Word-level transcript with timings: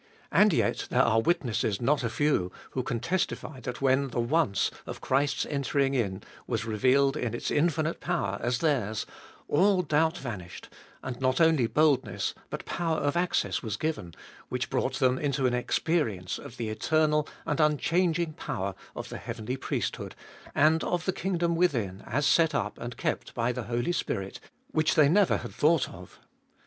And 0.31 0.51
yet 0.51 0.87
there 0.89 1.03
are 1.03 1.21
witnesses 1.21 1.79
not 1.79 2.03
a 2.03 2.09
few 2.09 2.51
who 2.71 2.81
can 2.81 2.99
testify 2.99 3.59
that 3.59 3.83
when 3.83 4.07
the 4.07 4.19
once 4.19 4.71
of 4.87 4.99
Christ's 4.99 5.45
entering 5.45 5.93
in 5.93 6.23
was 6.47 6.65
revealed 6.65 7.15
in 7.15 7.35
its 7.35 7.51
infinite 7.51 7.99
power 7.99 8.39
as 8.41 8.57
theirs, 8.61 9.05
all 9.47 9.83
doubt 9.83 10.17
vanished, 10.17 10.69
and 11.03 11.21
not 11.21 11.39
only 11.39 11.67
boldness 11.67 12.33
but 12.49 12.65
power 12.65 12.97
of 12.97 13.15
access 13.15 13.61
was 13.61 13.77
given, 13.77 14.15
which 14.49 14.71
brought 14.71 14.95
them 14.95 15.19
into 15.19 15.45
an 15.45 15.53
experience 15.53 16.39
of 16.39 16.57
the 16.57 16.69
eternal 16.69 17.27
and 17.45 17.59
unchanging 17.59 18.33
power 18.33 18.73
of 18.95 19.09
the 19.09 19.19
heavenly 19.19 19.55
priesthood, 19.55 20.15
and 20.55 20.83
of 20.83 21.05
the 21.05 21.13
kingdom 21.13 21.55
within 21.55 22.01
as 22.07 22.25
set 22.25 22.55
up 22.55 22.75
and 22.79 22.97
kept 22.97 23.35
by 23.35 23.51
the 23.51 23.65
Holy 23.65 23.91
Spirit, 23.91 24.39
which 24.71 24.95
they 24.95 25.07
never 25.09 25.37
had 25.37 25.53
thought 25.53 25.87
of. 25.89 26.19